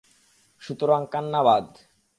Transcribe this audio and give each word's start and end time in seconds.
সুতারং 0.61 1.01
কান্না 1.13 1.41
বাদ। 1.43 1.67